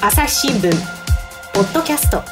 [0.00, 0.70] 朝日新聞
[1.52, 2.22] ポッドキャスト。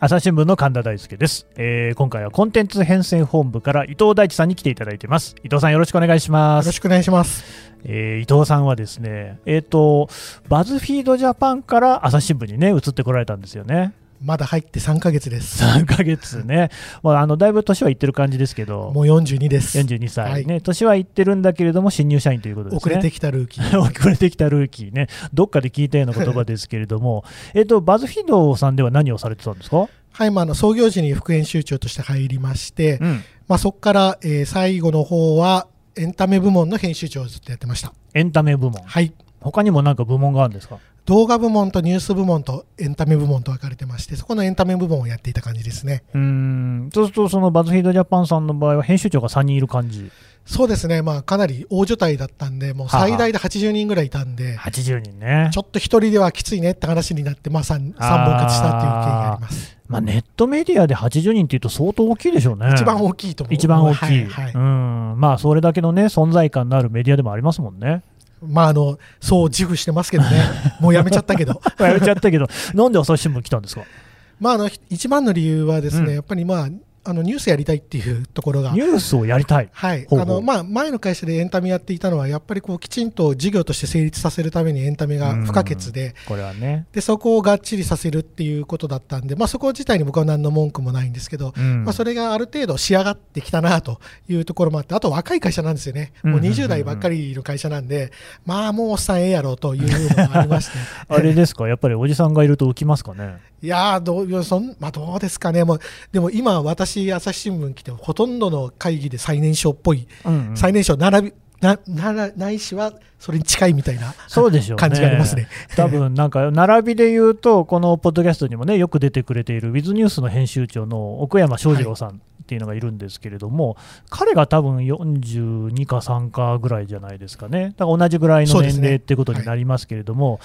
[0.00, 5.36] 朝日新聞の神田大輔です、えー今回はコンテンツ編成本部から伊藤大地さんに来ていただいています。
[5.44, 6.66] 伊藤さんよろしくお願いします。
[6.66, 7.44] よろしくお願いします。
[7.84, 10.08] えー伊藤さんはですねえっ、と
[10.48, 13.92] バズフィードジャパンから朝日新聞にね移ってこられたんですよね
[14.22, 15.64] まだ入って3ヶ月です。
[15.64, 16.70] 3ヶ月ね、
[17.02, 18.92] まあ、あのだいぶ年はいってる感じですけど。
[18.94, 19.78] もう42です。
[19.78, 22.76] 42歳ね、年はいってるんだけれども新入社員ということですね。
[22.78, 23.78] 遅れてきたルーキー。
[23.80, 27.24] 遅れてきたルーキーね、どっかで聞いたような言葉ですけれども、
[27.54, 37.92] えっとバズフィードさんでは何をされてたんですか、はい、まあ、あの創業時に副編集長として入りまして、うん、まあ、そこから、えー最後の方はエンタメ部門の編集長をずっとやってました。
[38.14, 39.12] エンタメ部門、はい。
[39.40, 40.78] 他にもなんか部門があるんですか？
[41.04, 46.04] 動画部門とニュース部門とエンタメ部門と分かれてまして、そこのエンタメ部門をやっていた感じですね。
[46.14, 50.10] うーんそうすると、そのバズフィードジャパンさんの場合は、編集長が3人いる感じ、
[50.44, 59.76] そうですね、まあ、かなり大所帯だったんで、もう最大で80人ぐらいいたんで、80人ねち、ょっと一人ではきついねって話になって、まあ、3, 三本勝ちしたっていう経緯があります。
[59.86, 62.72] まあ、ネットメディアで80人っていうと、相当大きいでしょうね。
[62.74, 63.54] 一番大きいと思う。
[63.54, 68.02] 一番大きい、はいはいうんまあ、それだけのね、存在感のあるメディアでもありますもんね。
[68.42, 70.30] まあ、あの、そう自負してますけどね。
[70.80, 71.60] もうやめちゃったけど。
[71.78, 73.82] やめちゃったけど、なんで朝日新聞来たんですか？
[74.40, 76.68] まあ、あの、一番の理由はですね、うんやっぱりまあ、
[77.04, 78.78] あの、ニュースやりたいっていうところがニ。
[78.78, 79.68] ュースをやりたい。
[79.72, 80.06] はい。
[80.10, 86.86] あの、まあ、前の会社でエンタメやっていたのは、やっぱりこう、きちんと事業として成立させるためにエンタメが不可欠で、これはね。
[86.92, 96.12] で、そこをがっちりさせるっていうことだったんで、まあ、そこ自体に僕は何の文句もないんですけど、うんまあ、それがある程度仕上がってきたなというところもあって、あと若い会社なんですよね。
[96.22, 98.12] もううんうんうんうん20代ばっかりの会社なんで、
[98.44, 100.72] まあもうおっさんええやろというのがありまして。
[101.08, 103.38] あれですか、やっぱりおじさんがいると浮きますかね？
[103.62, 114.80] いやーどうそん、まあ、どうですかね、もうでも今、私、朝日新聞来て、ほとんどの会議で最年少っぽい、うんうん最年少並びなならないしは、それに近いみたいなそうでしょうね。
[114.80, 115.46] 感じがありますね。
[115.76, 123.76] 多分なんか並びで言うと、このポッドキャストにもね、よく出てくれているウィズニュースの編集長の奥山翔二郎さんっていうのがいるんですけれども、
[124.10, 130.40] 彼が多分42か3かぐらいじゃないですかね、だから同じぐらいの年齢ってことになりますけれども、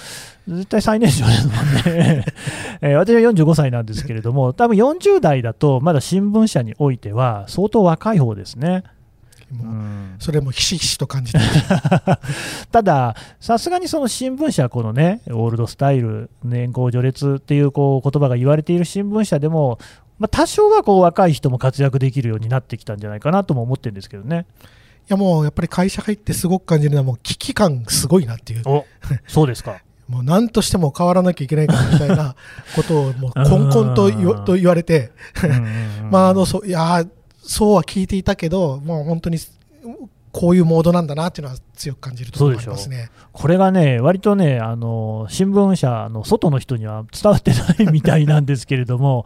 [0.48, 2.26] 絶対最年少ですもんね、
[2.82, 8.84] えー私は45歳なんですけれども、多分40代だと、まだ新聞社においては、相当若い方ですね。
[9.52, 10.16] もううん。
[10.20, 12.68] それもひしひしと感じてます。
[12.72, 19.80] ただ、さすがにその新聞社、このね、オールドスタイル、年功序列っていうこう言葉が言われている新聞社でも、
[20.20, 24.46] まあ、多少はこう若い人も活躍できるようになってきたんじゃないかなとも思ってるんですけどね。
[25.10, 28.86] いやもうやっぱり会社入ってすごく感じるのは、もう危機感すごいなっていう、お
[29.28, 29.82] そうですか。
[30.08, 32.36] もう何としても変わらなきゃいけないからみたいな
[32.76, 35.12] ことを、もうこんこんと言わと言われて、
[36.10, 37.10] まああのそういやー
[37.42, 39.38] そうは聞いていたけど、もう本当に
[40.34, 43.10] こういうモードなんだなっていうのは強く感じるところがありますね。
[43.32, 49.26] これがね、割とね、あの新聞社の外の人には伝わってないみたいなんですけれども、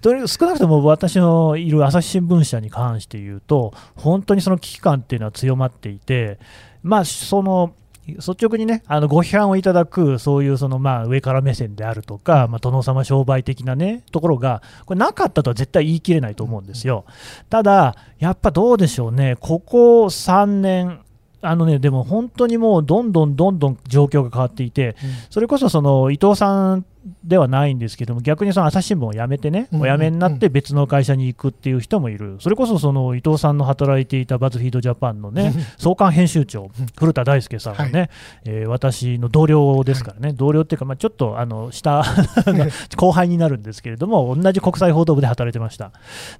[0.00, 6.38] とり少なくとも私のいる朝日新聞社に関して言うと、本当にその危機感っていうのは強まっていて、
[6.82, 7.74] まあ、その
[8.06, 17.04] 率直にね、あのご批判をいただく、そういうそのまあ上から目線であるとか、まあ、殿様商売的なね、ところが、これなかったとは絶対言い切れないと思うんですよ。
[17.50, 21.00] ただ、やっぱどうでしょうね、ここ3年、
[21.40, 24.96] あのね、でも本当にもうどんどんどんどん状況が変わっていて、
[25.30, 26.84] それこそその伊藤さん
[27.24, 38.10] ではないんですけども、逆にその朝日新聞を辞めてね、うんお辞めになって別の会社に行くっていう人もいる、それこそその伊藤さんの働いていたバズフィードジャパンのね、創刊編集長、古田大輔さんはね、
[38.44, 42.02] えー私の同僚ですからね、同僚っていうか、まあ、ちょっとあの下
[42.96, 45.92] 後輩になるんですけれども、同じ国際報道部で働いてました。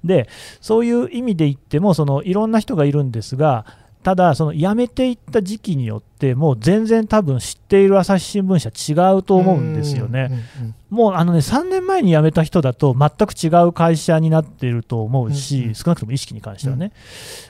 [0.03, 0.27] で、
[0.59, 3.65] そういう意味で言っても、そのいろんな人がいるんですが、
[4.03, 10.31] ただ、その辞めていった時期によって、もう全然多分知っている朝日新聞社違うと思うんですよね。
[10.89, 16.93] もうあのね3年前に辞めた人だと全く違う会社になっていると思うし、少なくとも意識に関してはね、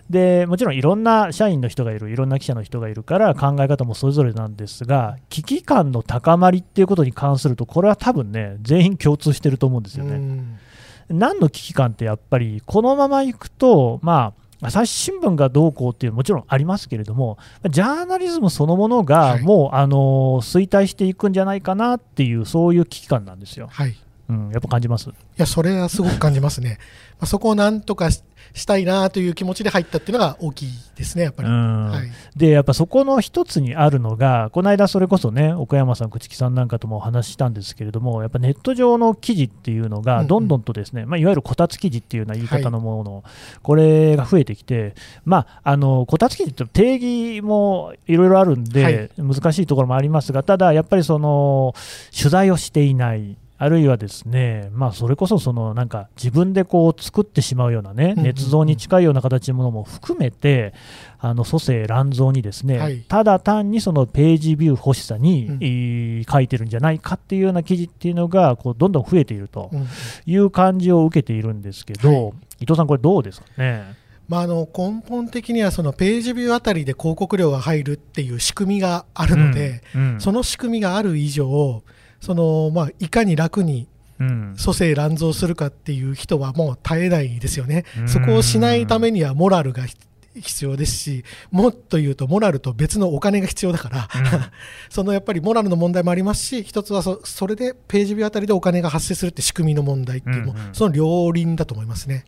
[0.09, 10.15] でもちろんいろんな社員の人がいるいろんな記者の人がいるから考え方もそれぞれなんですが危機感の高まりっていうことに関するとこれは多分ね全員共通してると思うんですよね。
[10.15, 10.57] うん
[11.09, 17.37] 何の危機感ってやっぱりこのままいくとまあ朝日新聞がどうこうっていうのももちろんありますけれども、
[17.69, 23.67] ジャーナリズムそのものがはいもう、あの衰退していくんじゃないかなっていう、そういう危機感なんですよ。
[23.71, 23.95] はい
[24.29, 26.77] うん、やっぱ感じますいや、それはすごく感じますね。
[27.19, 28.23] まあ、そこをなんとかし
[28.53, 31.49] したいなという気持ちで入ったっていうのが大きいですね、やっぱり。
[31.49, 32.11] うんはい。
[32.35, 43.23] でやっぱそこの一つにあるのが、この間、それこそね、岡山さん、朽木さんなんかともお話ししたんですけれども、やっぱネット上の記事っていうのが、うんうんどんどんとですね、まあ、いわゆるこたつ記事っていうような言い方のもの、
[43.63, 44.93] これが増えてきて、
[45.25, 46.93] まあ、あのこたつ記事って定
[47.35, 51.73] 義もいろいろあるんで、難しいところもありますが、ただやっぱりその
[52.15, 53.37] 取材をしていない。
[53.61, 60.73] あるいはですね、まあ、それこそそのなんか自分でこう作ってしまうようなね、捏造に近いような形のものも含めて、
[61.19, 63.01] あの蘇生乱造にですね、はい。
[63.01, 69.87] ただ単にそのページビュー欲しさに、書いてるんじゃないかっていうような記事っていうのがこうどんどん増えているとうん。
[70.25, 72.33] いう感じを受けているんですけど、はい。
[72.61, 73.83] 伊藤さん、これどうですかね？
[74.29, 80.21] まあ、あの根本的にはそのページビューあたりで広告料が入るっていう仕組みがあるので、うんうん。
[80.21, 81.83] その仕組みがある以上、
[82.19, 83.87] そのまあ、いかに楽に
[84.19, 88.03] うん蘇生乱造するかっていう人はもう絶えないですよねう。
[88.03, 94.41] んそこをしないためにはモラルが必必要ですし、もっと言うとモラルと別のお金が必要だから、うん
[94.89, 102.25] そのやっぱりモラルの問題もありますし、一つはそそれでページビューあたりでお金が発生するって仕組みの問題っていうのも、うんうんその両輪だと思いますね。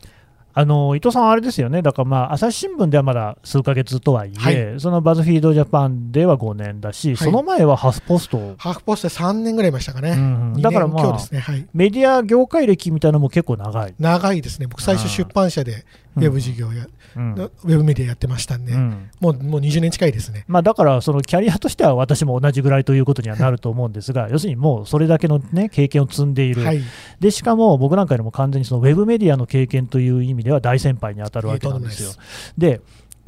[0.53, 10.11] あの伊藤さん、あれですよね、だから、まあ、朝日新聞ではまだ数ヶ月とはいえ、はそのバズフィードジャパンでは5年だし、いその前はハフポスト、ハーフポストで3年ぐらいいましたかね。
[10.11, 11.39] うん2だからまあね。
[11.39, 11.67] はい。
[11.73, 13.93] メディア業界歴みたいなのも結構長い。
[13.99, 14.67] 長いですね。
[14.67, 15.85] 僕最初出版社で
[16.17, 20.45] ウェブ事業や、うんウェブメディアやってましたんで、うんもうもう20年近いですね。
[20.47, 26.81] まあ、だから、そのキャリアとしては私も同じぐらいということにはなると思うんですが、要するにもうそれだけの、ね、経験を積んでいる、はい。
[27.19, 32.11] でしかも僕なんかよりも完全にそのウェブメディアの経験という意味では大先輩に当たるわけなんですよ。
[32.57, 32.81] で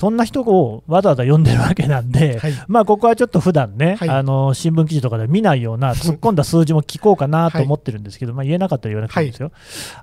[0.04, 2.54] そんな人をわざわざ読んでるわけなんで、はい。
[2.68, 4.10] まあここはちょっと普段ね、はい。
[4.10, 9.54] あの新聞記事とかで見ないような突っ込んだ数字も聞こうかなと思ってるんですけど、まあ言えなかったら言わなくていいんですよ。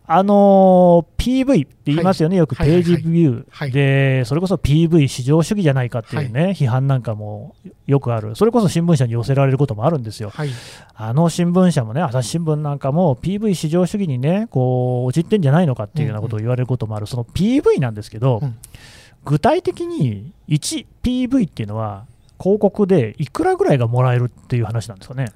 [0.07, 3.73] あの PV って言いますよね、よくページビュー、はい。
[3.73, 7.55] で、それこそ PV 至上主義じゃないかっていうね、批判なんかも
[7.87, 10.31] よくある、それこそ新聞社に寄せられることもあるんですよ。
[10.31, 10.49] はい。
[10.95, 18.57] あの新聞社もね、朝日新聞なんかも PV 至上主義にね、こう、陥ってんじゃないのかっていうようなことを言われることもある、その PV なんですけど、うん
[19.25, 22.07] 具体的に 1PV っていうのは、
[22.41, 25.33] 広告でいくらぐらいがもらえるっていう話なんですかね。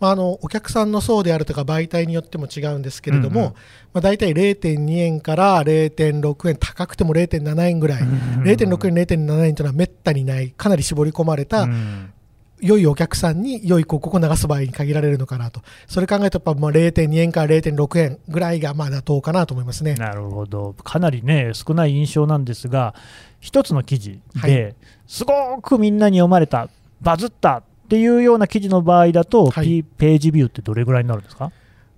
[0.00, 3.52] まあ、あのお客さんの層であるとか媒体によっても違うんですけれども、うんうん。
[3.52, 12.12] まあ、大体0.2円から0.6円高くても0.7円ぐらい、0.6円、0.7円というのはめったにないかなり絞り込まれた、うん。
[12.60, 19.94] 良いお客さんに良い広告を流す場合に限られるのかなと、それ考えるとやっぱまあ0.2円から0.6円ぐらいがまあ妥当かなと思いますね。
[19.94, 22.94] なるほど、かなりね、少ない印象なんですが、
[23.40, 24.74] 一つの記事で、
[25.06, 26.68] すごくみんなに読まれた、
[27.00, 31.52] バズったっていうような記事の場合だと、はいページビューってどれぐらいになるんですか？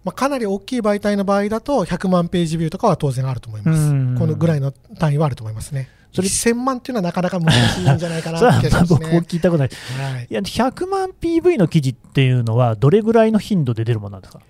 [0.04, 3.80] まあ、かなり大きい媒体の場合だと100万ページビューとかは当然あると思います。
[3.80, 5.88] うんこのぐらいの単位はあると思いますね。
[6.12, 9.18] それ1000万っていうのはなかなか難しいんじゃないかな それは僕もね。
[9.28, 9.68] 聞いたことない。
[9.68, 14.40] はいいや、100万 PV の記事っていうのは、どれぐらいの頻度で出るものなんですか？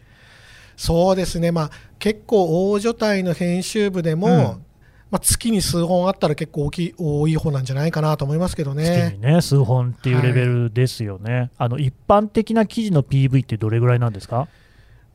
[0.76, 4.64] そうですね、まあ、結構大所帯の編集部でも、うん
[5.10, 9.20] まあ、月に数本あったら結構大きい多い方なんじゃないかなと思いますけど月ねに。
[9.20, 11.50] ね、数本っていうレベルですよね。
[11.56, 14.48] あの一般的な記事の PV ってどれぐらいなんですか？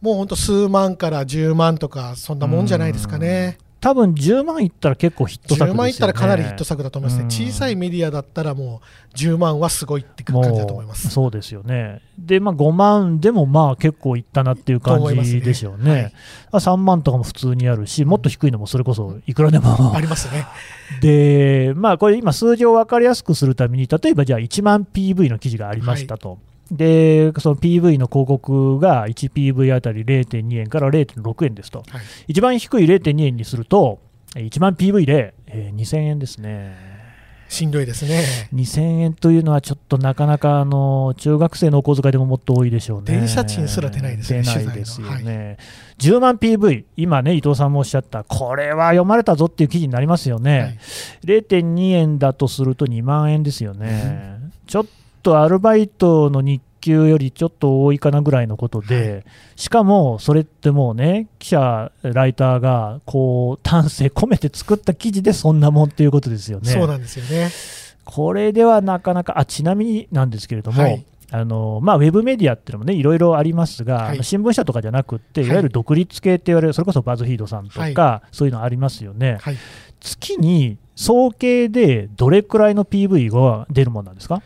[0.02, 3.58] もう本当数万から10万とか、そんなもんじゃないですかね。
[3.84, 5.74] 多分10万いったら結構ヒット作ですよね。
[5.74, 7.24] 10万いったらかなりヒット作だと思いますね。
[7.24, 8.82] うん小さいメディアだったらも
[9.14, 11.10] う10万はすごいって感じだと思います。
[11.10, 12.02] そうですよね。
[12.18, 15.92] で、まあ、5万でもまあ結構いったなっていう感じでしょうね。
[15.92, 16.14] はい
[16.54, 20.46] 3万とかも普通にあるし、もっと低いのもそれこそいくらでもありますね。
[21.02, 26.38] で、まあ、これ今、数字を分かりやすくするために、例えばじゃあ1万 PV の記事がありましたと。
[26.72, 31.80] で、その PV の広告が 1PV あたり0.2円から0.6円ですと。
[31.80, 34.00] はい一番低い0.2円にすると、
[34.36, 36.94] 1万 PV で、えー2000円ですね。
[37.54, 38.50] しんどいですね。
[38.54, 43.20] 2000円というのはちょっとなかなかあの中学生のお小遣いでももっと多いでしょうね。
[43.20, 45.58] 電車賃すら出ないですね出ないですよね。
[46.00, 50.60] 10万 PV、今ね、伊藤さんもおっしゃった、これは読まれたぞっていう記事になりますよね。
[50.60, 50.80] はい
[51.26, 54.40] 0.2円だとすると2万円ですよね。
[54.66, 54.86] ちょっ
[55.24, 59.26] とアルバイトの日給よりちょっと多いかなぐらいのことで、
[59.56, 66.70] しかもそれってもうね、記者、ライターがこう丹精込めて作った記事でそんなもんっていうことですよね。
[66.70, 67.50] そうなんですよね。
[68.04, 79.38] これではなかなか、あちなみになんですけれども、はいあのまあ、ウェブメディアっていうのもね、いろいろありますが、はい新聞社とかじゃなくって、はいいわゆる独立系って言われる、それこそバズフィードさんとか、はそういうのありますよね。
[79.40, 79.58] はい。
[80.02, 84.36] 月に総計でどれくらいの PV が出るものなんですか？
[84.36, 84.44] まあ、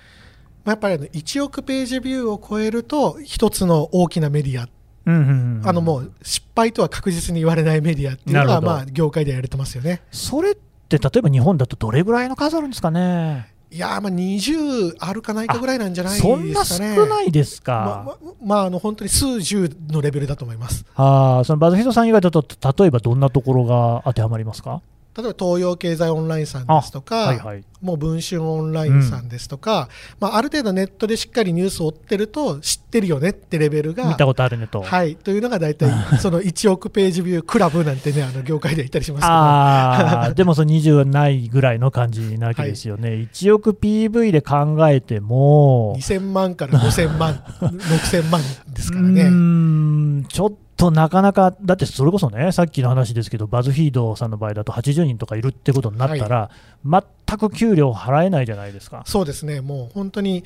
[0.72, 4.68] やっぱりあの1億ページビューを超えると、一つの大きなメディア
[5.06, 10.02] あのもう失敗とは確実に言われないメディアっていうのが、まあ、業界でやれてますよね。
[10.12, 10.56] それっ
[10.90, 13.54] て例えば日本だとどれぐらいの数あるんですかね？
[13.72, 16.36] いやー、まあ、20あるかないかぐらいなんじゃないですかね。
[16.36, 18.04] そんな少ないですまあか。
[18.06, 20.86] まあまあ、あの本当に数十のレベルだと思います。
[20.96, 22.44] ああ、そのバズフィードさん以外だと、
[22.80, 24.82] 例えばどんなところが当てはまりますか？
[25.18, 27.64] 例えば東洋経済オンラインさんですとか、はいはい。
[27.82, 34.84] もう文春オンラインさんですとか、まあ、ある程度ネットでしっかりニュースを追ってると知ってるよねってレベルが見たことあるねと。
[34.84, 43.10] はい、というのが大体 その1億ページビュークラブなんてねあの業界で言ったりしますけどでもその20ないぐらいの感じなわけですよね。
[43.10, 49.30] 1億 PV で考えても、2000万から5000万6000万ですからね。
[49.30, 56.52] んちょっとなかなか、だってそれこそね、さっきの話ですけど、バズフィードさんの場合だと80人とかいるってことになったら、
[56.86, 59.02] 全く給料払えないじゃないですか。
[59.06, 60.44] そうですねもう本当に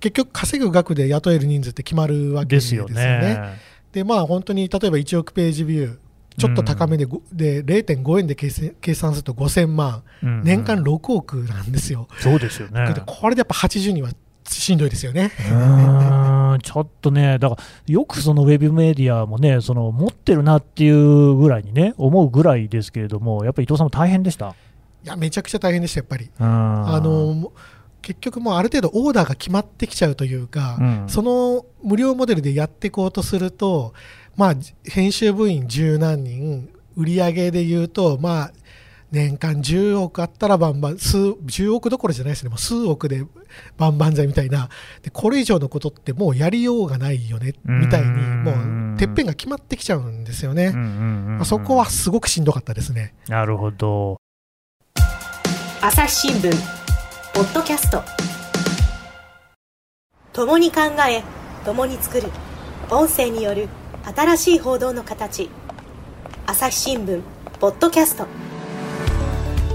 [0.00, 2.94] 結局稼ぐ額で雇える人数って決まるわけでですすよよね。
[3.04, 3.40] ね。
[3.92, 5.98] でまあ本当に例えば1億ページビュー
[6.38, 8.50] ちょっと高めで,ご、で0.5円で計
[8.94, 12.08] 算すると5000万、うんうん年間6億なんですよ。
[12.18, 12.92] そうですよね。
[12.94, 14.10] でこれでやっぱ80人は
[14.60, 15.32] しんどいですよね。
[15.38, 24.54] うーんちょっとね、だからよくそのウェブメディアもね、その持ってるなっていうぐらいにね、思うぐらいですけれども、やっぱり伊藤さんも大変でした？
[25.04, 26.30] いやめちゃくちゃ大変でしたやっぱり。
[26.38, 27.52] ああの
[28.02, 33.94] 結局もうある程度オーダーが決まってきちゃうというか、うんその無料モデルでやっていこうとすると、
[34.36, 38.52] まあ、じ編集部員十何人売り上げで言うと、まあ、
[39.12, 42.48] 年間10億あったらバンバン数10億どころじゃないですね。
[42.48, 43.24] もう数億で
[43.76, 44.70] バンバン剤みたいな。
[45.02, 53.14] でこれ以上のことってもうやりようがないよねみたいにうんもうてっぺんが決まってきちゃうんですよね、まあそこはすごくしんどかったですね。
[53.28, 54.16] なるほど。
[55.82, 56.50] 朝日新聞
[57.34, 58.02] ポッドキャスト。
[60.32, 61.22] 共に考え
[61.64, 62.28] 共に作る。
[62.90, 63.68] 音声による
[64.16, 65.50] 新しい報道の形。
[66.46, 67.22] 朝日新聞
[67.60, 68.26] ポッドキャスト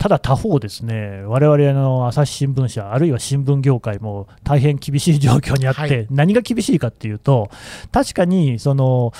[0.00, 6.06] ただ他方ですね、我々の朝日新聞社、あるいは新聞業界も大変厳しい状況にあって、はい。
[6.08, 7.50] 何が厳しいかっていうと、
[7.92, 9.12] 確かにその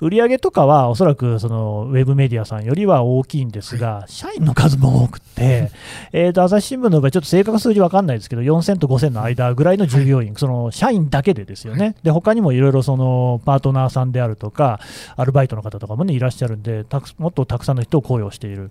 [0.00, 5.72] 売上とかはおそらくそのウェブメディアさんよりは大きいんですが、社員の数も多くて、
[6.14, 14.78] えーと朝日新聞の場合、ちょっと正確な数字分かんないですけど、4000と5000の間ぐらいの従業員、その社員だけでですよね、で他にもいろいろそのパートナーさんであるとか、
[15.16, 18.70] アルバイトの方とかも、ね、いらっしゃるんで、たくもっとたくさんの人を雇用している。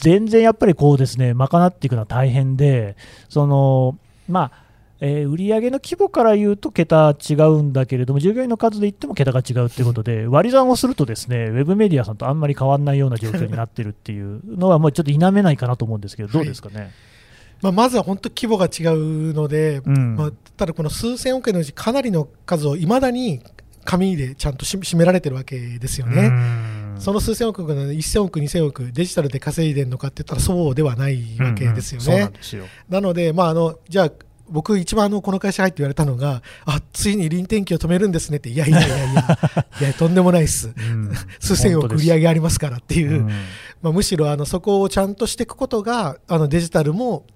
[0.00, 2.96] 全然やっぱりこうですね、賄っていくのは大変で、
[3.28, 3.98] その
[4.28, 4.64] まあ、
[5.00, 16.90] えー売上の規模から言うと桁違うんだけれども、従業員の数で言っても桁が違うということで、 割り算をするとですね、ウェブメディアさんとあんまり変わらないような状況になってるっていうのは、もうちょっと否めないかなと思うんですけど、どうですかね？
[17.62, 23.40] まあ、まずは本当規模が違うので、うんまあ、ただこの数千億円のうちかなりの数をいまだに
[23.84, 26.30] 紙でちゃんとし占められてるわけですよね。
[26.94, 27.00] うん。
[27.00, 32.16] その数千億が1000億、2000億デジタルで稼いでるのかって言ったらそうではないわけですようんうん。
[32.16, 32.32] そうなねん。
[32.32, 32.64] ですよ。
[32.88, 34.12] なので、まあ、あのじゃあ
[34.48, 39.38] 僕一番あのこの会社入って言われたのがあついに臨転機を止めるんですねっていやいやいやいや
[39.80, 40.68] いやとんでもないっす。
[40.76, 41.12] うん。
[41.40, 43.28] 数千億売り上げありますからっていう、うん。
[43.82, 47.26] まあ、むしろあのそこをちゃんとしていくことがあのデジタルも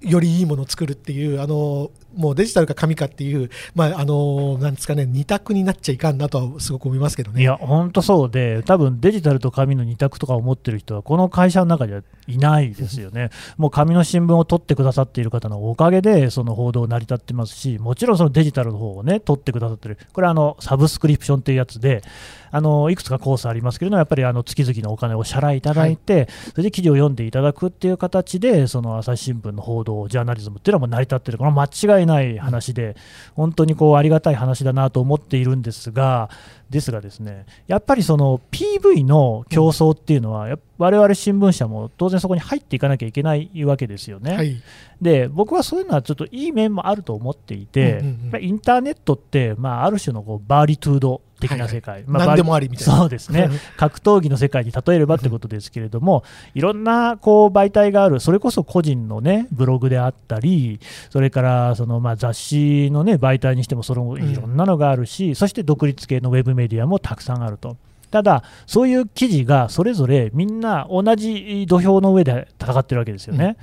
[0.00, 7.42] よりいいものを作るっていうあのもうデジタルか紙かっていう、まあ、あのなんですかね二択になっちゃいかんなとはすごく思いますけどね。
[7.42, 13.30] いや、本当そうで、多分デジタルと紙の二択とかを持ってる人は、この会社の中ではいないですよね。
[13.56, 22.02] もう紙の新聞を取ってくださっている方のおかげで、その報道成り立ってますし、もちろんそのデジタルの方をね、取ってくださってる、これはあのサブスクリプションというやつで、
[22.50, 32.96] あのいくつかコースありますけれども、やっぱりあの月々のお金をお支払いいただいて、それで記事を読んでいただくっていう形で、その朝日新聞の報道、ジャーナリズムっていうのはもう成り立ってる、これは間違いない話で、
[33.34, 36.30] 本当にこうありがたい話だなと思っているんですが、
[36.70, 44.36] ですがですね、やっぱりその PV の競争っていうのは、我々新聞社も当然そこに入っていかなきゃいけないわけですよね。
[44.36, 44.62] はい、
[45.00, 52.96] で僕はそういうのはちょっといい面もあると思っていて、うんうんうんやっぱりインターネットって、まあ、ある種のこうバーリトゥード的な世界、まあ何でもありみたいな。
[52.96, 56.24] そうですね 格闘技の世界に例えればってことですけれども、
[56.54, 67.76] いろんなこう媒体がある、それこそ個人の、ね、ブログであったり、それからそのまあ雑誌の、ね、媒体にしてもそのいろんなのがあるし、そして独立系のウェブメディアもたくさんあると。
[68.10, 73.56] ただ、そういう記事がそれぞれみんな同じ土俵の上で戦ってるわけですよね。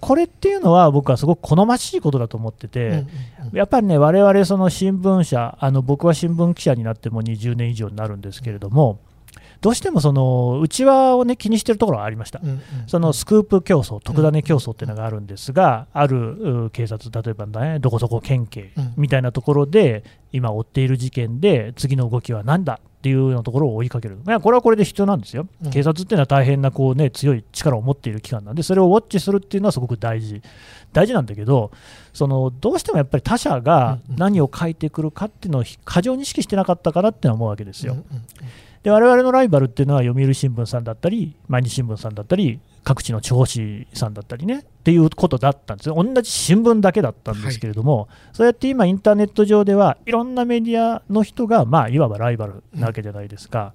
[0.00, 3.04] これっていうのは僕はすごく好ましいことだと思ってて、
[3.52, 8.98] やっぱりね、我々その新聞社、あの僕は新聞記者になっても20年以上になるんですけれども、
[9.64, 30.40] どうしてもその内輪を、ね、気にしているところがありました、うんうん、そのスクープ競争、特ダネ競争っていうのがあるんですが、ある警察、例えば、ね、どこそこ県警みたいなところで、今、追っている事件で、次の動きは何だっていうようなところを追いかける、これはこれで必要なんですよ、警察っていうのは大変なこう、ね、強い力を持っている機関なんで、それをウォッチするっていうのはすごく大事、
[30.94, 31.70] 大事なんだけど、
[32.14, 37.98] そのどうしてもやっぱり他者が何を書いてくるかっていうのを過剰に意識してなかったかなって思うわけですよ。
[38.82, 53.72] で我々のライバルっていうのは読売新聞さんだったり、毎日新聞さんだったり、各地の地方紙さんだったりねっていうことだったんですよ、同じ新聞だけだったんですけれども、はい、そうやって今、インターネット上ではいろんなメディアの人が、まあ、いわばライバルなわけじゃないですか。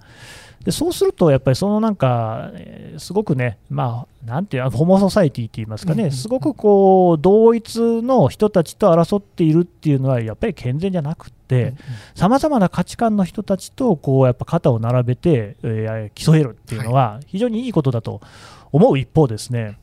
[0.63, 11.75] でそうすると、やっぱりそのなんか、えー、すごくね、まあ、なんていう、ホモソサイティって言いますかね、すごくこう、同一の人たちと争っているっていうのは、やっぱり健全じゃなくて、
[12.13, 18.19] さまざまな価値観の人たちと、こう、やっぱ肩を並べて、えー、競えるっていうのは、非常にいいことだと
[18.71, 19.77] 思う一方ですね、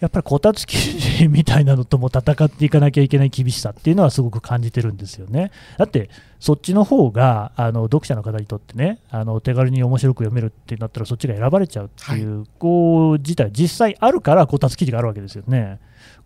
[0.00, 5.50] やっぱりこたつ記事みたいなのとも戦っていかなきゃいけない厳しさっていうのはすごく感じてるんですよね。
[5.76, 15.80] だってそっちの方があの読者の方にとってねあの手軽に面白く読めるってなったらそっちが選ばれちゃうっていう、はい、こう事態実際あるからこたつ記事があるわけですよね。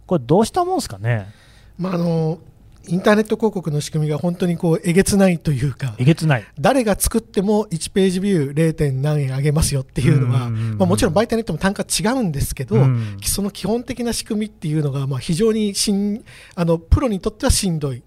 [0.06, 1.28] これどうしたもんですかね？
[1.78, 2.38] まあ、あの
[2.88, 6.44] インターネット広告の仕組みが本当にこうえげつないというか、えげつない。
[6.58, 8.72] 誰が作っても1ページビュー 0.
[8.74, 12.76] 点何円上げますよっていうのは、まあ、もちろん媒体によっても単価違うんですけど、
[13.24, 16.24] その基本的な仕組みっていうのがまあ非常にしん
[16.54, 18.02] あのプロにとってはしんどい、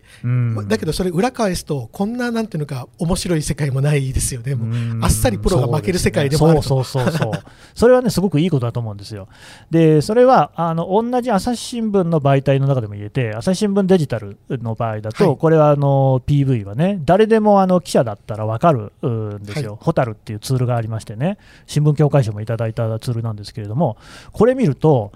[0.67, 7.31] だけどそれ裏返すと、こんななんていうのか、面白い世界もないですよね、もうあっさりプロが負ける世界でもあるそうそうそう。
[7.73, 9.27] それはね、すごくいいことだと思うんですよ。
[9.71, 15.37] で、それはあの同じ朝日新聞の媒体の中でも言えて、朝日新聞デジタルの場合だと、はい。
[15.37, 23.97] これはあの PV はね、誰でもあの記者だったら分かるんですよ、ホタルっていうツールがありましてね、新聞協会賞もいただいたツールなんですけれども、
[24.33, 25.13] これ見ると、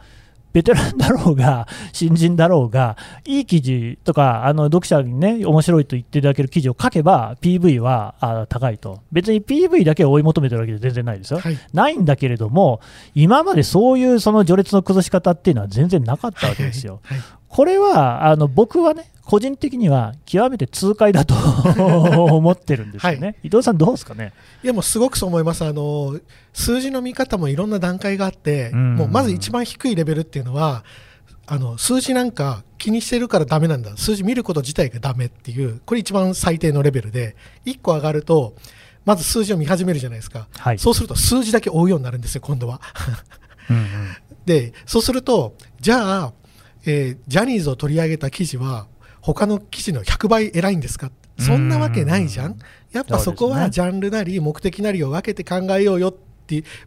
[0.51, 12.81] ベテランだろうが、 新人だろうが、いい記事とか、あの読者にね、面白いと言っていただける記事を書けば、PV はあ高いと、別に PV だけを追い求めてるわけで全然ないですよ、はい、ないんだけれども、
[13.13, 16.99] 今までそういうその序列の崩し方っていうのは全然なかったわけですよ。
[17.03, 21.35] はいはい、これはあの僕はね、個人的には極めて痛快だと
[22.33, 24.33] 思ってるんですよね、はい、伊藤さん、どうですかね？
[24.63, 25.65] いやもうすごくそう思います。
[25.65, 26.19] あの、
[26.53, 30.83] 数字の見方もいろんな段階があって、もうまず一番低いレベルっていうのは、
[31.51, 38.55] あの数字なんか気にしてるからだめなんだ、数字見ること自体がだめっていう、これ一番最低のレベルで、1個上がると、
[39.05, 42.81] まず数字を見始めるじゃないですか、はい、そうすると数字だけ追うようになるんですよ、今度は。
[43.69, 43.85] うんうん、
[44.45, 46.33] で、そうすると、じゃあ、
[46.85, 48.87] えー、ジャニーズを取り上げた記事は、
[49.21, 51.11] 他の記事の100倍偉いんですか？
[51.37, 52.57] そんなわけないじゃん。
[52.91, 56.28] やっぱそこはジャンルなり目的なりを分けて考えようよって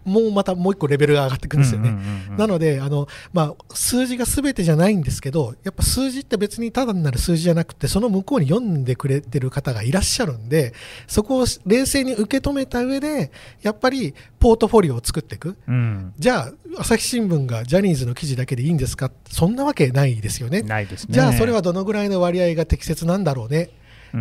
[0.05, 1.95] もうまたもう一個レベルが上がってくるんですよね。
[2.37, 10.73] なのであの、まあ、数字が全てじゃないんですけどやっぱ数字って別にただになる数字じゃなくてその向こうに読んでくれてる方がいらっしゃるんで
[11.07, 13.31] そこを冷静に受け止めた上で
[13.63, 19.11] やっぱりポートフォリオを作っていく、うん、じゃあ朝日新聞がジャニーズの記事だけでいいんですか？
[19.31, 20.63] そんなわけないですよね。
[20.63, 23.71] ないですねじゃあそれはどのぐらいの割合が適切なんだろうね。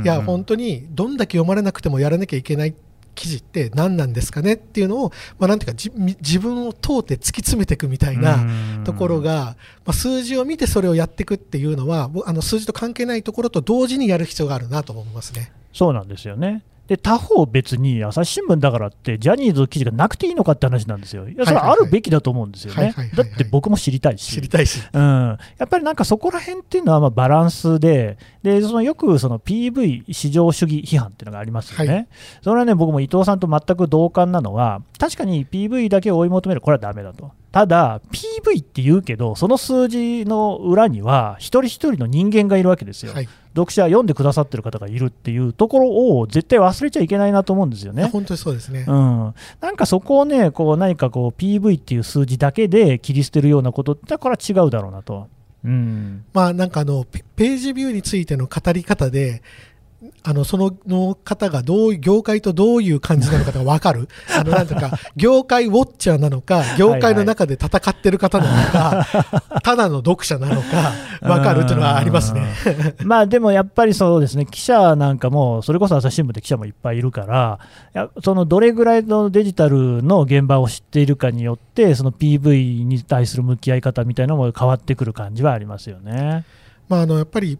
[0.03, 2.73] いや、本当にどんだけ読まれなくてもやらなきゃいけない
[3.21, 8.43] 記事って何なんですかねっていうのを、まあ、なんていうか自分を問うて突き詰めていくみたいな
[8.83, 9.55] ところが、
[9.85, 15.51] まあ、数字を見てそれをやっていくっていうのはあの数字と関係ないところと同時にやる必要があるなと思いますね。
[15.71, 25.01] そうなんですよねで他方、別に朝日新聞だからってジャニーズの記事がなくていいのかって話なんですよ、いやそれはあるべきだと思うんですよね、だって僕も知りたいし、知りたいし、うん、
[25.57, 32.07] やっぱりなんかそこら辺っていうのはまあバランスで、でそのよくその PV 市場主義批判っていうのがありますよね、はい、
[32.41, 37.31] それはね、僕も伊藤さんと全く同感なのは、確かに PV だけを追い求める、これはだめだと。
[37.51, 48.05] ただ、PV って言うけど、その数字の裏には、一人一人の人間がいるわけですよ、はい、読者、読んでくださってる方がいるっていうところを絶対忘れちゃいけないなと思うんですよね。
[48.05, 55.27] 本当にそうですね、うん、なんかそこをね、こう何かこう PV っていう数字だけで切り捨てるようなことって、これは違うだろうなと。
[55.63, 59.43] うん、まあなんかあのページビューについての語り方で
[60.23, 69.07] あのそのの方がどう業界とどういう感じなのかが分かる、 あのなんとか、業界ウォッチャーなのか、業界の中で戦ってる方なのか、
[69.61, 72.41] ただの読者なのか、分かるというのはありますね。
[73.05, 77.59] まあでもやっぱりそうですね、記者なんかも、それこそ朝日新聞で記者もいっぱいいるから、
[77.93, 86.43] やそのどれぐらいのデジタルの現場を知っているかによって、その PV に対する向き合い方みたいなのも変わってくる感じはありますよね。
[86.89, 87.57] まあ、あのやっぱり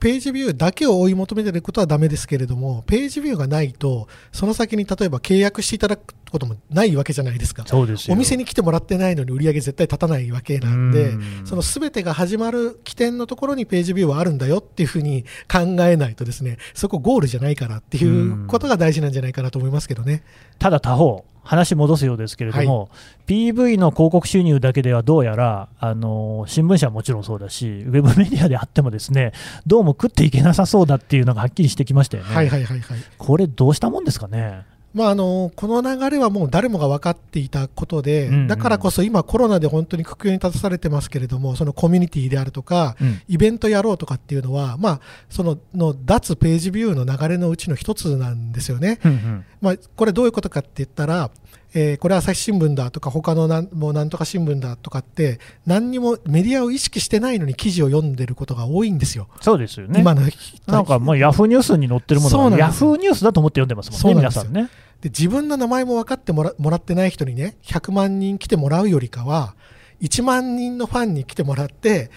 [0.00, 7.64] ページビューだけを追い求めてることはダメですけれども、ページビューがないと、その先に例えば契約していただくこともないわけじゃないですか。
[7.66, 20.22] そうですよお店に来てもらってないのに売り上げ絶対立たないわけなんでうん、その全てが始まる起点のところにページビューはあるんだよっていうふうに考えないとですね、そこゴールじゃないからっていうことが大事なんじゃないかなと思いますけどね。
[20.58, 22.90] ただ他方、話戻すようですけれども、
[23.26, 29.32] PV の広告収入だけではどうやら、あの新聞社はもちろんそうだし、ウェブメディアであっても、ですね
[29.66, 32.32] どうも食っていけなさそうだっていうのがはっきりしてきましたよね。
[32.32, 32.98] はいはいはいはい。
[33.18, 34.62] これ、どうしたもんですかね？
[34.94, 49.00] まあ、あのこの流れはもう誰もが分かっていたことで、うんうんだからこそ今、コロナで本当に苦境に立たされてますけれども、そのコミュニティであるとか、うんイベントやろうとかっていうのは、まあ、そのの脱ページビューの流れのうちの一つなんですよね。
[49.04, 51.30] うんうんまあ、これどういうことかって言ったら、
[51.72, 59.28] えーこれ朝日新聞だとか他のなんもうなんとか新聞だとかって何にもメディアを意識してないのに記事を読んでることが多いんですよ。
[59.40, 60.00] そうですよね。
[60.00, 60.22] 今の
[60.66, 64.68] なんかもうヤフーニュースに載ってるものそうなんですはヤフーニュースだと思って読んでますもんね、皆さんね。
[65.00, 69.54] で自分の名前も分かってもらもらってない人にね100万人来てもらうよりかは
[70.02, 72.10] 1万人のファンに来てもらって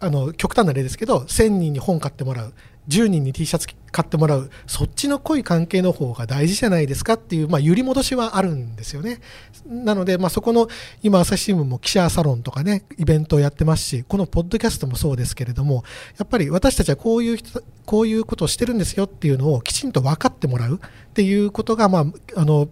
[0.00, 2.52] あの極端な例ですけど1000人に本買ってもらう
[2.88, 4.50] 10人に T シャツ買ってもらう。
[4.66, 9.20] そっちの濃い関係の方が大事じゃないですかっていう、まあ、揺り戻しはあるんですよね。
[9.66, 10.68] なので、まあ、そこの
[11.02, 15.84] 今朝日新聞も記者サロンとかねイベントをやってますしこのポッドキャストもそうですけれども
[16.18, 20.76] やっぱり私たちはこういう人こういうことをしてるんですよっていうのをきちんと分かってもらう。
[20.76, 22.04] っていうことが、まあ、
[22.36, 22.68] あの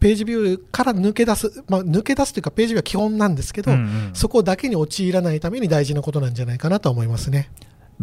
[0.00, 4.10] ページビューから抜け出す、まあ、抜け出すというかページビューは基本なんですけど、うんうん。
[4.12, 7.50] そこだけに陥らないために大事なことなんじゃないかなと思いますね。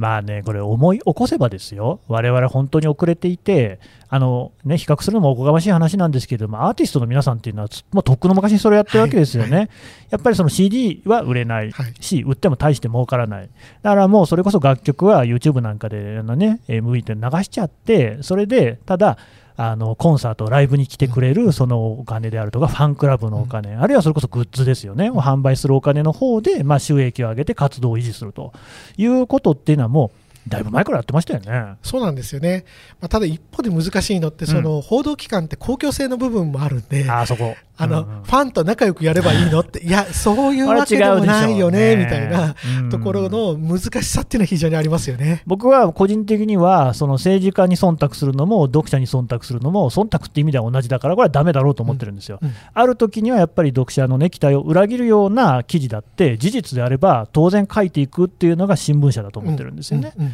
[0.02, 9.70] まあね、これ、思い起こせばですよ、我々本当に遅れていて、あのね、比較するのもおこがましい話なんですけれども、アーティストの皆さんっていうのは、つもうとっくの昔にそれをやってるわけですよね、はい
[10.10, 11.94] やっぱりその CD は売れないはい。
[12.02, 13.50] し、売っても大して儲からない、
[13.84, 19.20] だからもうそれこそ楽曲は YouTube なんかであの、ね、MV って流しちゃって、それでただ、
[19.64, 28.54] あのコンサート、ライブに来てくれるそのお金であるとか、ファンクラブのお金、あるいはそれこそグッズですよね、を販売するお金の方で、まあ、収益を上げて活動を維持すると
[28.98, 31.76] いうことっていうのは、もうだいぶ前からやってましたよね。
[31.84, 32.66] そうなんですよね。
[33.00, 37.56] まあ、ただ一方で難しいのって、その報道機関って公共性の部分もあるんで、あそこ。
[37.78, 42.56] あの、うんうんファンと仲良くやればいいのって、 いや、そういうわけでもないよね、みたいな
[42.90, 45.42] ところの難しさっていうのは非常にありますよね。
[45.46, 52.40] 僕は個人的には、その政治家に忖度するのも、読者に忖度するのも、忖度って意味では同じだから、これはダメだろうと思ってるんですよ。
[52.42, 60.14] うんある時にはやっぱり読者の、ね、期待を裏切るような記事だって、事実であれば、当然書いていくっていうのが新聞社だと思ってるんですよね。
[60.18, 60.31] うんうん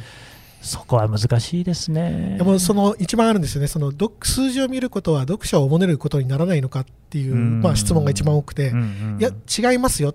[0.61, 2.35] そこは難しいですね。
[2.37, 7.61] でもその一番あるんですよね、その読数字を見ることは読者をおもねることにならないのかっていう、うん。
[7.61, 8.73] まあ、質問が一番多くて、
[9.19, 9.29] いや、
[9.71, 10.13] 違いますよ、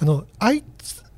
[0.00, 0.62] あの相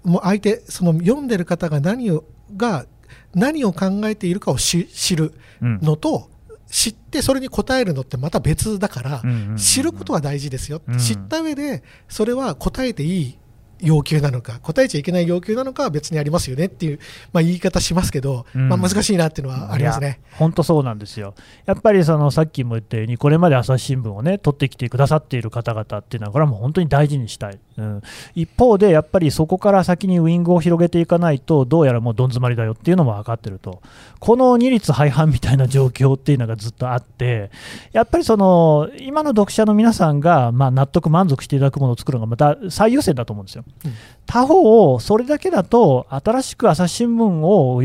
[0.02, 2.24] もう相手、その読んでる方が何を
[2.56, 2.86] が
[3.34, 5.78] 何を考えているかを知知るうん。
[5.80, 6.28] のと、
[6.68, 9.22] 知ってそれに答えるのってまた別だから、
[9.56, 10.98] 知ることは大事ですよ、うん。
[10.98, 13.38] 知った上で、それは答えていい
[13.84, 16.98] 要求なのか、答えちゃいけない要求なのかは別にありますよねっていう、
[17.32, 20.20] まあ、言い方しますけど、うんまあ、難しいなっていうのはありますね。
[20.32, 21.34] 本当そうなんですよ。
[21.66, 27.58] やっぱりそのさっきも言ったように、これまで朝日新聞をね、取ってきてくださっている方々っていうのは、これはもう本当に大事にしたい。
[27.76, 28.02] うん、
[28.34, 33.80] 一方で、やっぱりそこから先にウイングを広げていかないと、どうやらもうどん詰まりだよっていうのも分かってると、
[34.20, 37.50] この二律背反みたいな状況っていうのがずっとあって、
[37.92, 43.64] やっぱりその今の読者の皆さんがまあ納得、満足していただくものを作るのがまた最優先だと思うんですよ。
[43.84, 43.92] うん
[44.26, 47.82] 他方、それだけだと、新しく朝日新聞を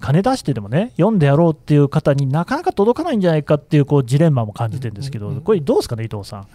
[0.00, 6.46] 金出してでもね、読んでやろうっていう方になかなか届かないんじゃないかっていうこうジレンマも感じてるんですけど、これ、どうですかね、伊藤さん？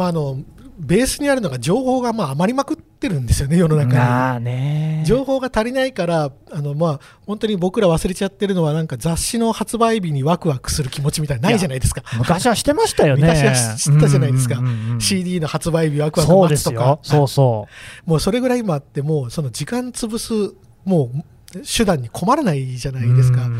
[0.00, 0.38] まあ、あの
[0.78, 5.04] ベースにあるのが情報がまあ余りまくってるんですよね、世の中に。
[5.04, 12.02] 情報が足りないから、あのまあ、本当に僕ら忘れちゃってるのは、なんか雑誌の発売日にワクワクする気持ちみたいないじゃないですか。
[12.16, 13.22] 昔はしてましたよね。
[13.22, 14.58] 昔は知ったじゃないですか。
[14.58, 16.98] うんうんうんうん CD の発売日ワクワク待つとか。
[17.02, 17.68] すよ、、そうそ
[18.06, 20.54] もうそれぐらい今あって、もうその時間潰す、
[20.86, 21.24] もう
[21.64, 23.38] 手段に困らないじゃないですか。
[23.38, 23.50] か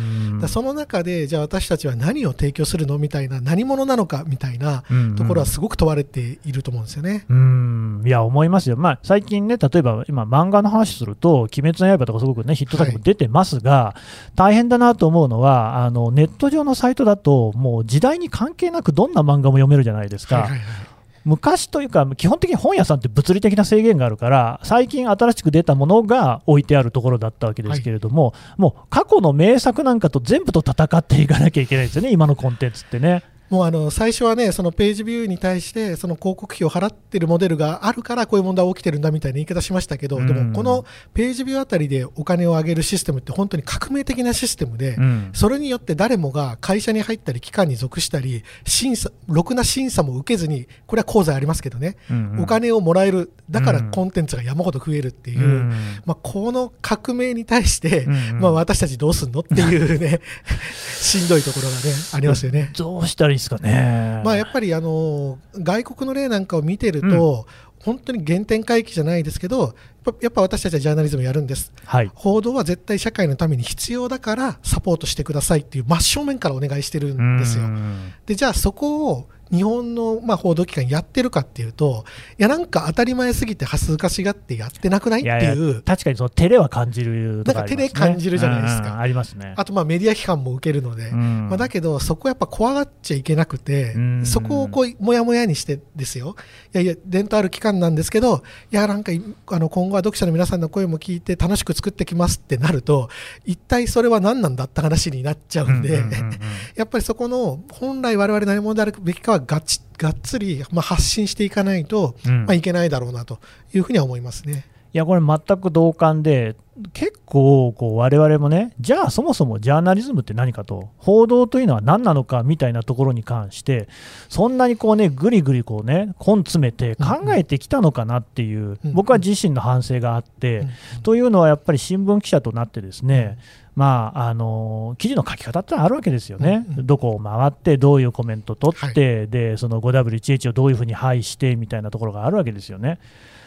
[0.43, 2.99] らその中で、じゃあ私たちは何を提供するの？
[2.99, 4.25] みたいな、何者なのか？
[4.27, 7.25] みたいなうんところはすごく問われていると思うんですよね。
[7.29, 8.03] うん。
[8.05, 13.95] いや、思いますよ、まあ、最近ね、例えば今、漫画の話すると、鬼滅の刃とかすごくね、ヒット作も出てますが、
[14.35, 20.37] 大変だなと思うのはあの、ネット上のサイトだと、もう時代に関係なく、どんな漫画も読めるじゃないですか。
[20.37, 20.90] はいはいはい
[21.25, 33.23] 昔というか、基本的に本屋さんって物理的な制限があるから、最近新しく出たものが置いてあるところだったわけですけれども、もう過去の名作なんかと全部と戦っていかなきゃいけないですよね、今のコンテンツってね。
[33.51, 40.27] もうあの最初はね、そのページビューに対して、その広告費を払ってるモデルがあるから、こういう問題が起きてるんだみたいな言い方しましたけど、うん。
[40.29, 40.85] でもこの
[41.15, 45.31] ページビューあたりでお金を上げるシステムって、本当に革命的なシステムで、うん。
[45.33, 52.43] それによって誰もが会社に入ったり、機関に属したり、審査、ろくな審査も受けずに、これは功罪ありますけどね、うんうん。
[52.45, 53.91] お金をもらえる、だからうん。
[53.91, 55.71] コンテンツが山ほど増えるっていう、うん。
[56.07, 60.21] まあ、この革命に対して、まあ、私たちどうすんのっていうね、
[61.01, 61.81] しんどいところがね、
[62.13, 62.71] ありますよね。
[62.77, 64.23] どうしたですかね。
[64.25, 67.47] まあ、やっぱりあの外国の例なんかを見てると、
[67.81, 69.75] 本当に原点回帰じゃないですけど、
[70.21, 71.73] やっぱ私たちはジャーナリズムやるんです。
[71.85, 77.67] はい、報道は絶対社会のために必要だからサポートしてくださいっていう真正面からお願いしてるんですよう。
[77.69, 82.05] んでじゃあそこを日本の、まあ、報道機関やってるかっていうと
[82.39, 85.21] いやなんか当たり前すぎて恥ずかしがってやってなくない？
[85.21, 85.83] っていう。
[85.83, 87.67] 確かにその照れは感じるとかね。
[87.67, 88.89] なんか照れ感じるじゃないですか。
[88.89, 89.55] うんうんありますね。
[89.57, 91.49] あとまあメディア批判も受けるので、うん。
[91.49, 94.27] まあ、だけどそこはやっぱ怖がっちゃいけなくて、うん。
[94.27, 96.37] そこをこうもやもやにしてですよ。
[96.75, 103.09] いやいや伝統ある機関なんですけどいやなんかいあの今後は読者の皆さんの声も聞いて楽しく作ってきますってなると
[103.45, 106.31] 一体それは何なんだって話になっちゃうんで、うんうんうんうん。
[106.77, 113.39] やっぱりそこの本来我々何者であるべきかはがっちがっつり、まあ、発信していかないと、うんまあ、いけないだろうなと
[113.75, 114.65] いうふうには思いますね。
[114.93, 116.57] いやこれ全く同感で
[116.93, 123.89] 結構こう我々もねじゃあそもそもジャーナリズムって何かと報道というのは何なのかみたいなところに関して
[124.29, 130.67] そんなにこうねぐりぐりこうね根詰めて考えてきたのかなっていううん僕は自身の反省があって
[131.03, 133.39] というのはやっぱり新聞記者となってですね
[133.77, 136.87] まああの記事の書き方ってのはあるわけですよね、うんうん。
[136.87, 142.99] どこを回ってどういうコメント取って、でその 5W1H をどういうふうに配してみたいなところがあるわけですよね。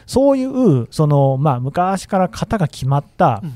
[0.05, 3.53] そういうその、まあ、昔から型が決まった、うん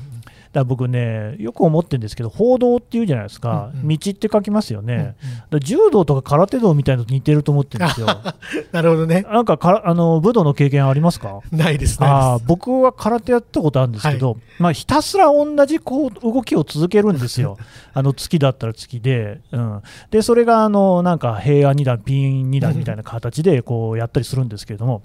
[0.52, 3.88] だ僕ね、よく思ってるんですけど、報道っていうじゃないですか、うんうん。
[3.88, 5.14] 道って書きますよね、
[5.50, 5.60] うんうん。
[5.60, 8.06] 柔道とか空手道みたいなのと似てると思ってるんですよ。
[8.72, 9.26] なるほどね。
[9.30, 11.40] なんかからあの武道の経験ありますか？
[11.52, 12.06] ないですね。
[12.08, 17.58] あー僕は空手やったことあるんですけど、まあ、ひたすら同じこう動きを続けるんですよ、
[17.92, 25.02] あの月だったら月で、うん、でそれがあのなんか平安二段、ピン二段みたいな形でこうやったりするんですけれども、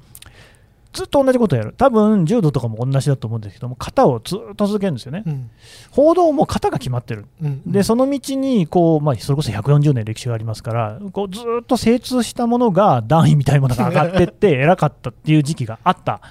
[0.93, 5.49] ずっと同じことをやる、多分柔道とかも同じだと思うんですけども、型をずっと続けるんですよね、うん。
[5.89, 7.61] 報道も型が決まってる、うん。
[7.65, 16.21] でその道にこう、まあ、それこそ140年歴史がありますから、こうずっと精通したものが段位みたいなものが上がってって、 偉かったっていう時期があった。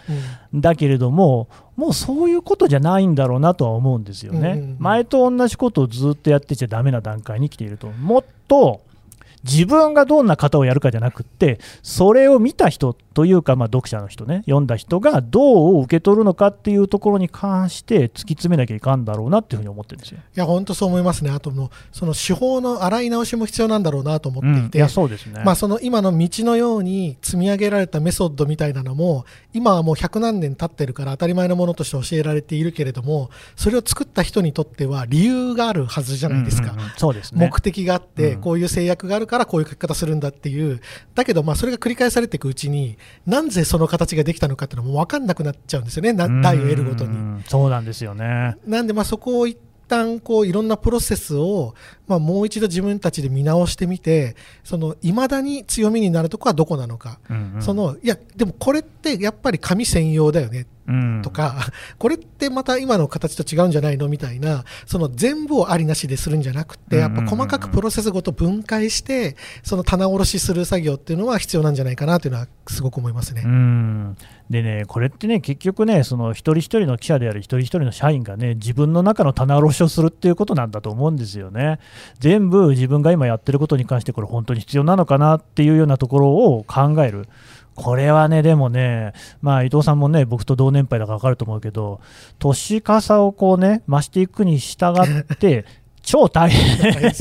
[0.53, 0.61] うん。
[0.61, 4.77] だけれども、もうそういうことじゃないんだろうなとは思うんですよね、うんうんうん。
[4.79, 8.83] 前と同じことをずっとやってちゃだめな段階に来ていると、もっと
[9.45, 20.19] 自分がどんな型をやるかじゃなくって、それを見た人というか、まあ、読者の人ね、読んだ人がどう受け取るのかっていうところに関して、突き詰めなきゃいかんだろうなっていうふうに思ってるんですよ。
[20.19, 21.31] いや、本当そう思いますね。
[21.31, 36.73] あともう、その手法の洗い直しも必要なんだろうなと思っていて、うんいやそうですね、まあ、その今の道のように積み上げられたメソッドみたいなのも、今はもう100何年経ってるから当たり前のものとして教えられているけれども、それを作った人にとっては理由があるはずじゃないですか。
[36.73, 40.81] うんうんうんそうですね目的があって、うんこういう制約があるからこういう書き方するんだっていう、
[41.15, 42.97] だけど、まあそれが繰り返されていくうちに、
[43.27, 47.11] なぜその形ができたのかっていうのも分かんなくなっちゃうんですよね、な代を得るごとに。
[47.11, 48.57] うんそうなんですよね。
[48.67, 51.75] なんで、まあそこを一旦こういろんなプロセスを、
[52.07, 57.63] まあ、もう一度自分たちで見直してみて、その未だに強みになるところはどこなのか、うんうん。
[57.63, 60.67] そのいや、でもこれってやっぱり紙専用だよね。
[60.89, 61.23] うん。
[61.23, 61.67] とか、
[61.99, 73.43] これってまた今の形と違うんじゃないのみたいな、その全部をありなしでするんじゃなくて、やっぱ細かくプロセスごと分解して、その棚卸しする作業っていうのは必要なんじゃないかなというのはすごく思いますね。
[73.45, 74.17] うん。
[74.51, 81.79] でね、これってね、結局ね、その一人一人の記者である一人一人の社員がね、自分の中の棚卸しをするっていうことなんだと思うんですよね。
[82.19, 87.29] 全部自分が今やってることに関して、これ本当に必要なのかなっていうようなところを考える。
[87.75, 92.01] これはね、でもね、まあ、伊藤さんもね、僕と同年配だから分かると思うけど、
[92.39, 95.65] 年かさをこうね、増していくに従って、
[96.03, 97.15] 超大変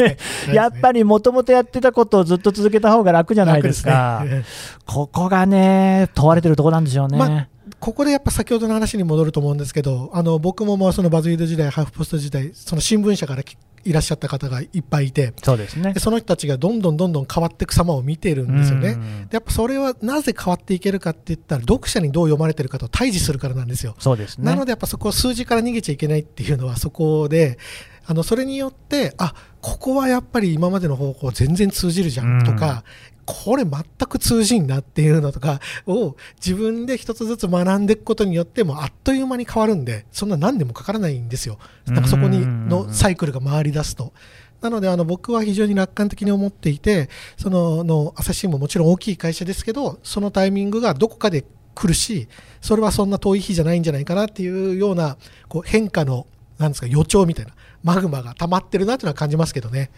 [0.55, 4.23] やっぱりもともとやってたことをずっと続けた方が楽じゃないですか。
[4.25, 4.43] すね
[4.87, 7.17] ここがね、問われてるところなんでしょうね。
[7.19, 7.47] ま
[7.79, 13.43] ここでやっぱ先ほどの話に戻ると思うんですけど、あの僕もまあそのバズウィード時代、ハーフポスト時代、その新聞社から
[13.83, 15.99] いらっしゃった方がいっぱいいて、そうですねで。
[15.99, 18.89] その人たちがどんどんどんどん変わっていく様を見てるんですよね。
[18.89, 23.95] うんでやっぱそれはなぜ変わっていけるかって言ったら、読者にどう読まれてるかと対峙するからなんですよ。
[23.99, 24.45] そうですね。
[24.45, 27.57] なのでやっぱそこ数字から逃げちゃいけないっていうのはそこで、
[28.05, 32.83] あのそれによって、あここはやっぱり今までの方向全然通じるじゃんとか、
[33.25, 41.57] これ全く通じんなっていうのとかを自分で一つずつ学んでいくことによってもうあっという間に変わるんで、そんな何年もかからないんですよ。
[41.85, 44.13] なんかそこにのサイクルが回り出すと。
[44.61, 52.27] なのであの僕は非常に楽観的に思っていて、そのの朝日新聞もちろん大きい会社ですけど、そのタイミングがどこかで来るし、
[52.61, 56.27] それはそんな遠い日じゃないんじゃないかなっていうようなこう変化の
[56.59, 57.53] なんですか予兆みたいな
[57.83, 59.89] マグマが溜まってるなというのは感じますけどね。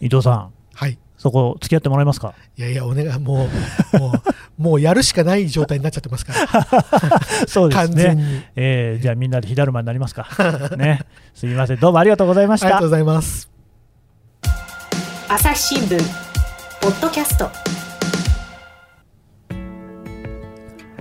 [0.00, 0.98] 伊藤さん、はい。
[1.22, 2.32] そこ付き合ってもらえますか？
[2.56, 3.46] いやいや、お願い、も
[3.94, 4.22] う、もう、
[4.62, 6.40] もうやるしかない状態になっちゃってますから、
[7.46, 8.22] そうです完全ね。
[8.24, 8.42] に。
[8.56, 10.26] えーじゃあみんなで火だるまになりますか？
[10.78, 11.02] ね。
[11.34, 11.76] すみません。
[11.78, 12.88] どうもありがとうございましたありがとう。
[12.88, 13.50] ございます。
[15.28, 15.98] 朝日新聞
[16.80, 17.50] ポッドキャスト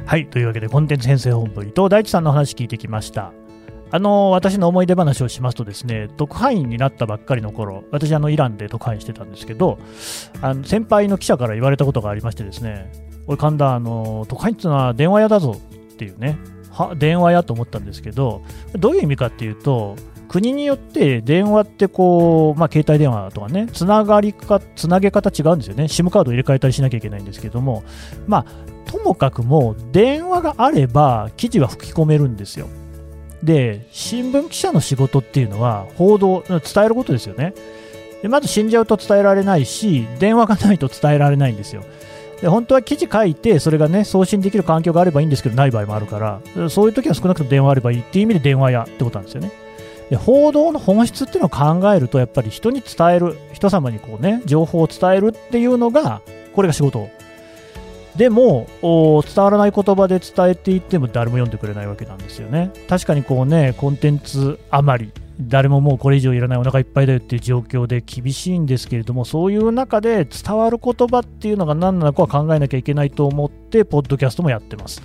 [0.05, 0.27] はい。
[0.27, 3.31] というわけで、コンテンツ編成本部、伊藤大地さんの話聞いてきました。
[3.91, 9.79] あの私の思い出話をしますとですね特派員になったばっかりの頃私あのイランで特派員してたんですけど
[10.41, 12.91] あの先輩の記者から言われたことがありましてですね
[13.27, 15.59] おい神田あの特派員っていうのは電話屋だぞ
[15.93, 16.37] っていうね
[16.71, 19.95] は電話屋と思ったんですけどどういう意味かっていうと
[20.29, 25.85] 国によって電話ってこう、まあ、携帯電話とかねつながりかつなげ方違うんですよね。
[25.85, 27.83] SIM カード入れ替えたりしなきゃいけないんですけども
[28.27, 32.67] まあともかくも電話があれば記事は吹き込めるんですよ。
[33.43, 37.53] で新聞記者の仕事っていうのは報道伝えることですよね。
[38.21, 41.83] でまず死んじゃうと伝えられないし電話がないと伝えられないんですよ。
[42.41, 49.51] で本当は記事書いてそれがね送信できる環境があればいいんですけどない場合もあるからそういう時は少なくとも電話あればいいっていう意味で電話屋ってことなんですよね。
[50.09, 56.21] で報道の本質っていうのを考えるとやっぱり人に伝える人様にこうね情報を伝えるっていうのが
[56.55, 57.09] これが仕事。
[58.15, 75.01] でも伝わらない言葉で伝えていっても誰も読んでくれないわけなんですよね確かにこうねコンテンツ余り誰ももうこれ以上いらないお腹いっぱいだよっていう状況で厳しいんですけれどもそういう中で伝わる言葉っていうのが何なのかは考えなきゃいけないと思ってポッドキャストもやってます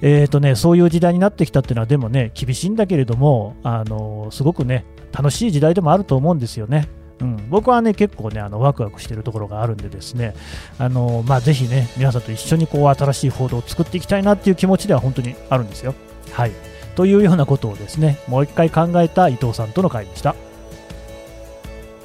[0.00, 6.88] えーとね、そういう時代になってきたっていうのはでもね厳しいんだけれどもあのすごくね楽しい時代でもあると思うんですよね。
[7.20, 10.34] うん、僕はね結構ねあのワクワクしてるところがあるんでですね
[10.78, 15.94] あの、まあ、ぜひね皆さんと一緒にこう新しい報道を作っていきたいなっていう気持ちでは本当にあるんですよ。
[16.32, 16.52] はい、
[16.94, 20.34] というようなことをですねもう一回考えた伊藤さんとの会でした。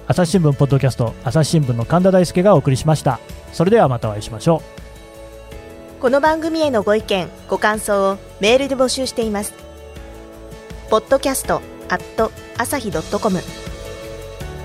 [0.05, 3.19] 朝日新聞ポッドキャスト朝日新聞の神田大輔がお送りしました。
[3.53, 4.83] それではまたお会いしましょう。
[6.03, 9.53] この番組へのご意見ご感想をメールで募集しています
[10.89, 13.39] ポッドキャストアット朝日ドットコム